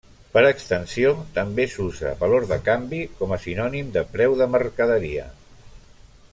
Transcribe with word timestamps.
Per 0.35 0.41
extensió, 0.51 1.11
també 1.35 1.65
s'usa 1.73 2.15
valor 2.23 2.47
de 2.53 2.59
canvi 2.69 3.03
com 3.21 3.37
a 3.37 3.41
sinònim 3.47 3.95
de 3.99 4.07
preu 4.17 4.37
de 4.43 4.51
mercaderia. 4.59 5.31